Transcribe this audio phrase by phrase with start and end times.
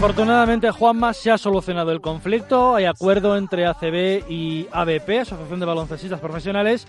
[0.00, 2.74] Afortunadamente, Juanma, se ha solucionado el conflicto.
[2.74, 6.86] Hay acuerdo entre ACB y ABP, Asociación de Baloncestistas Profesionales,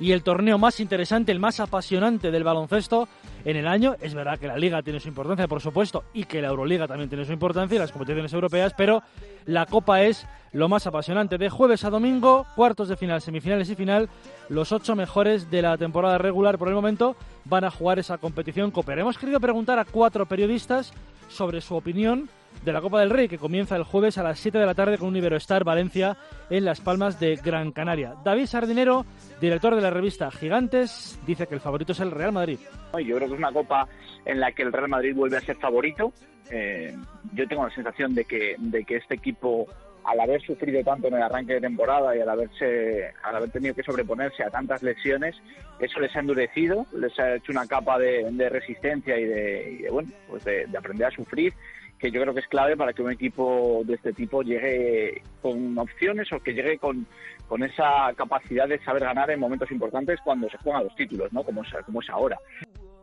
[0.00, 3.06] y el torneo más interesante, el más apasionante del baloncesto
[3.44, 3.96] en el año.
[4.00, 7.10] Es verdad que la Liga tiene su importancia, por supuesto, y que la Euroliga también
[7.10, 9.02] tiene su importancia y las competiciones europeas, pero
[9.44, 11.36] la Copa es lo más apasionante.
[11.36, 14.08] De jueves a domingo, cuartos de final, semifinales y final,
[14.48, 18.70] los ocho mejores de la temporada regular por el momento van a jugar esa competición
[18.70, 18.94] Copa.
[18.94, 20.94] Hemos querido preguntar a cuatro periodistas
[21.28, 22.30] sobre su opinión
[22.62, 24.98] de la Copa del Rey, que comienza el jueves a las 7 de la tarde
[24.98, 26.16] con un Iberostar Valencia
[26.50, 28.14] en Las Palmas de Gran Canaria.
[28.24, 29.04] David Sardinero,
[29.40, 32.58] director de la revista Gigantes, dice que el favorito es el Real Madrid.
[32.92, 33.88] Yo creo que es una Copa
[34.24, 36.12] en la que el Real Madrid vuelve a ser favorito.
[36.50, 36.94] Eh,
[37.32, 39.66] yo tengo la sensación de que, de que este equipo
[40.04, 43.74] al haber sufrido tanto en el arranque de temporada y al haberse al haber tenido
[43.74, 45.34] que sobreponerse a tantas lesiones
[45.78, 50.44] eso les ha endurecido les ha hecho una capa de, resistencia y de, bueno pues
[50.44, 51.54] de, aprender a sufrir
[51.98, 55.78] que yo creo que es clave para que un equipo de este tipo llegue con
[55.78, 57.06] opciones o que llegue con,
[57.48, 61.42] con esa capacidad de saber ganar en momentos importantes cuando se juegan los títulos, ¿no?
[61.42, 62.38] Como es, como es ahora.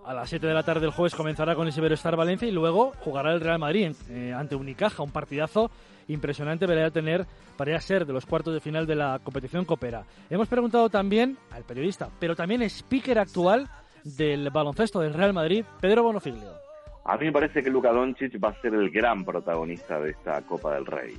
[0.06, 2.92] A las 7 de la tarde del jueves comenzará con el Star Valencia y luego
[3.00, 5.70] jugará el Real Madrid eh, ante Unicaja, un partidazo
[6.08, 7.26] impresionante a tener
[7.56, 10.04] para ser de los cuartos de final de la competición Copera.
[10.30, 13.70] Hemos preguntado también al periodista, pero también speaker actual
[14.04, 16.71] del baloncesto del Real Madrid, Pedro Bonofiglio.
[17.06, 20.42] A mí me parece que Luka Doncic va a ser el gran protagonista de esta
[20.44, 21.18] Copa del Rey.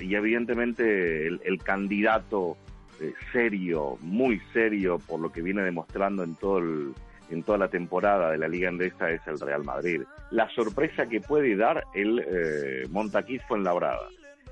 [0.00, 2.56] Y evidentemente el, candidato
[3.00, 6.60] eh, serio, muy serio, por lo que viene demostrando en todo
[7.30, 10.02] en toda la temporada de la Liga Endesa es el Real Madrid.
[10.32, 14.06] La sorpresa que puede dar el eh, Montaquís fue en Labrada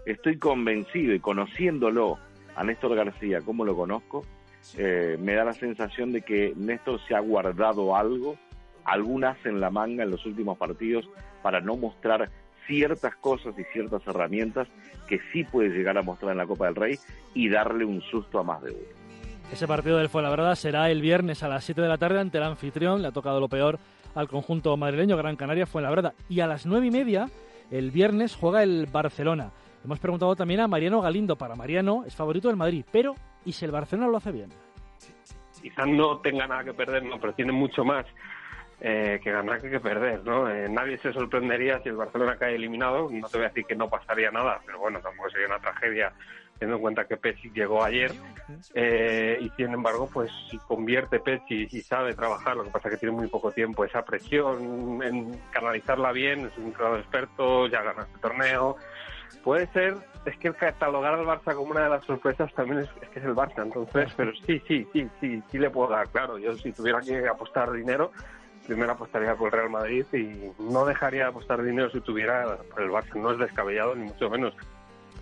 [0.04, 2.18] estoy convencido y conociéndolo
[2.56, 4.24] a Néstor García como lo conozco,
[4.76, 8.36] eh, me da la sensación de que Néstor se ha guardado algo,
[8.84, 11.08] algunas en la manga en los últimos partidos
[11.42, 12.30] para no mostrar
[12.66, 14.68] ciertas cosas y ciertas herramientas
[15.08, 16.98] que sí puede llegar a mostrar en la Copa del Rey
[17.34, 19.00] y darle un susto a más de uno.
[19.52, 22.44] Ese partido del Fuenlabrada será el viernes a las 7 de la tarde ante el
[22.44, 23.02] anfitrión.
[23.02, 23.80] Le ha tocado lo peor
[24.14, 26.14] al conjunto madrileño Gran Canaria Fuenlabrada.
[26.28, 27.28] Y a las 9 y media,
[27.72, 29.50] el viernes, juega el Barcelona.
[29.84, 31.36] Hemos preguntado también a Mariano Galindo.
[31.36, 34.50] Para Mariano es favorito del Madrid, pero ¿y si el Barcelona lo hace bien?
[35.60, 38.06] Quizás no tenga nada que perder, no, pero tiene mucho más
[38.80, 40.50] eh, que ganar que, perder, ¿no?
[40.50, 43.08] Eh, nadie se sorprendería si el Barcelona cae eliminado.
[43.10, 46.12] No te voy a decir que no pasaría nada, pero bueno, tampoco sería una tragedia
[46.58, 48.12] teniendo en cuenta que Pesci llegó ayer
[48.74, 52.94] eh, y sin embargo pues si convierte Pesci y sabe trabajar lo que pasa es
[52.96, 57.80] que tiene muy poco tiempo esa presión en canalizarla bien es un claro experto ya
[57.80, 58.76] gana este torneo
[59.42, 63.18] puede ser, es que catalogar al Barça como una de las sorpresas también es, que
[63.18, 66.54] es el Barça, entonces, pero sí, sí, sí, sí, sí le puedo dar, claro, yo
[66.56, 68.12] si tuviera que apostar dinero,
[68.66, 72.82] primero apostaría por el Real Madrid y no dejaría de apostar dinero si tuviera por
[72.82, 74.54] el Barça, no es descabellado ni mucho menos.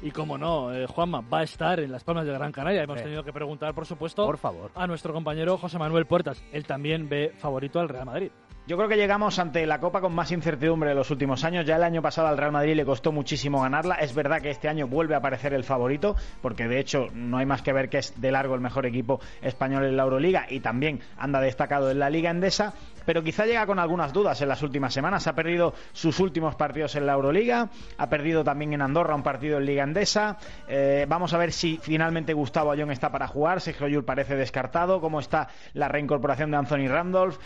[0.01, 2.85] Y como no, eh, Juanma va a estar en las Palmas de Gran Canaria.
[2.85, 4.71] Hemos tenido que preguntar, por supuesto, por favor.
[4.75, 6.43] a nuestro compañero José Manuel Puertas.
[6.53, 8.31] Él también ve favorito al Real Madrid.
[8.69, 11.65] Yo creo que llegamos ante la Copa con más incertidumbre de los últimos años.
[11.65, 13.95] Ya el año pasado al Real Madrid le costó muchísimo ganarla.
[13.95, 17.47] Es verdad que este año vuelve a aparecer el favorito, porque de hecho no hay
[17.47, 20.61] más que ver que es de largo el mejor equipo español en la Euroliga y
[20.61, 22.75] también anda destacado en la Liga Endesa.
[23.09, 25.27] Pero quizá llega con algunas dudas en las últimas semanas.
[25.27, 29.57] Ha perdido sus últimos partidos en la Euroliga, ha perdido también en Andorra un partido
[29.57, 30.37] en Liga Endesa.
[30.69, 33.63] Eh, vamos a ver si finalmente Gustavo Ayón está para jugar.
[33.63, 35.01] Sergio Yul parece descartado.
[35.01, 37.39] ¿Cómo está la reincorporación de Anthony Randolph?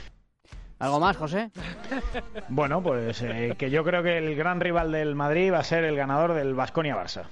[0.81, 1.53] ¿Algo más, José?
[2.49, 5.85] Bueno, pues eh, que yo creo que el gran rival del Madrid va a ser
[5.85, 7.27] el ganador del Vasconia Barça.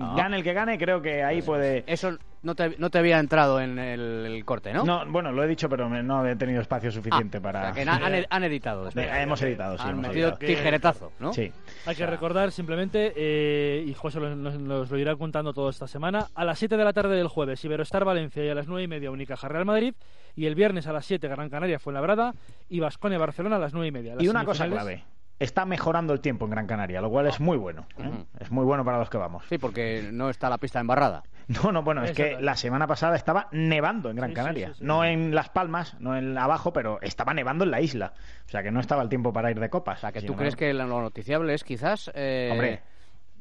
[0.00, 0.14] Ah.
[0.16, 1.84] Gane el que gane, creo que ahí puede.
[1.86, 4.84] Eso no te, no te había entrado en el, corte, ¿no?
[4.84, 7.68] No, bueno, lo he dicho, pero no he tenido espacio suficiente ah, para.
[7.70, 8.88] han, editado.
[8.94, 9.84] hemos editado, sí.
[9.86, 11.32] Han metido tijeretazo, ¿no?
[11.32, 11.50] Sí.
[11.86, 16.44] Hay que recordar simplemente, eh, y José nos, lo irá contando todo esta semana, a
[16.44, 19.10] las 7 de la tarde del jueves, Iberostar Valencia y a las 9 y media
[19.10, 19.94] Unicaja Real Madrid,
[20.36, 22.34] y el viernes a las 7 Gran Canaria fue Labrada
[22.68, 24.14] y Vasconia Barcelona a las 9 y media.
[24.18, 25.04] y una cosa clave
[25.38, 27.86] está mejorando el tiempo en Gran Canaria, lo cual es muy bueno.
[27.98, 28.24] ¿eh?
[28.40, 29.44] Es muy bueno para los que vamos.
[29.48, 31.22] Sí, porque no está la pista embarrada.
[31.48, 34.72] No, no, bueno, es que la semana pasada estaba nevando en Gran Canaria.
[34.80, 38.14] no en Las Palmas, no en abajo, pero estaba nevando en la isla.
[38.46, 39.98] O sea que no estaba el tiempo para ir de copas.
[39.98, 42.10] O sea que tú crees que lo noticiable es quizás...
[42.16, 42.48] Eh...
[42.50, 42.82] Hombre,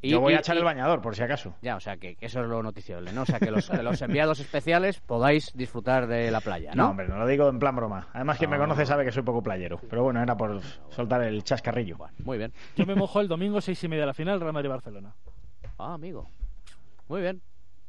[0.10, 1.56] yo voy a echar el bañador, por si acaso.
[1.62, 3.24] Ya, o sea, que, eso es lo noticiable, ¿no?
[3.24, 3.70] O sea, que los,
[4.02, 6.84] enviados especiales podáis disfrutar de la playa, ¿no?
[6.84, 8.08] No, hombre, no lo digo en plan broma.
[8.14, 9.80] Además, quien me conoce sabe que soy poco playero.
[9.90, 11.98] Pero bueno, era por soltar el chascarrillo.
[12.24, 12.54] muy bien.
[12.76, 15.14] Yo me mojo el domingo, seis y media de la final, Real Madrid-Barcelona.
[15.78, 16.28] Ah, amigo.
[17.08, 17.42] Muy bien.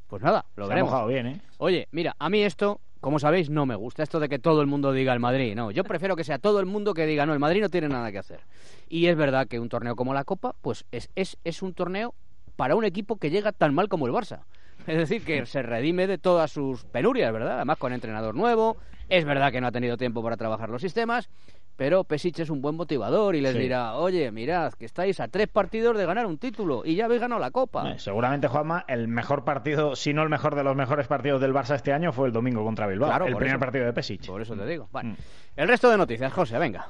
[0.08, 0.88] Pues nada, lo veremos.
[0.88, 1.40] Ha mojado bien, ¿eh?
[1.58, 4.66] Oye, mira, a mí esto como sabéis, no me gusta esto de que todo el
[4.66, 5.54] mundo diga el Madrid.
[5.54, 7.88] No, yo prefiero que sea todo el mundo que diga, no, el Madrid no tiene
[7.88, 8.40] nada que hacer.
[8.88, 12.14] Y es verdad que un torneo como la Copa, pues es, es, es un torneo
[12.56, 14.40] para un equipo que llega tan mal como el Barça.
[14.86, 17.56] Es decir, que se redime de todas sus penurias, ¿verdad?
[17.56, 18.76] Además, con entrenador nuevo.
[19.08, 21.28] Es verdad que no ha tenido tiempo para trabajar los sistemas.
[21.76, 23.58] Pero Pesic es un buen motivador y les Sí.
[23.58, 27.20] dirá, oye, mirad, que estáis a tres partidos de ganar un título y ya habéis
[27.20, 27.90] ganado la Copa.
[27.92, 31.52] Eh, Seguramente, Juanma, el mejor partido, si no el mejor de los mejores partidos del
[31.52, 33.08] Barça este año fue el domingo contra Bilbao.
[33.10, 33.60] Claro, el primer eso.
[33.60, 34.26] partido de Pesic.
[34.26, 34.88] Por eso te digo.
[34.90, 35.10] Vale.
[35.10, 35.16] Mm.
[35.56, 36.86] El resto de noticias, José, venga.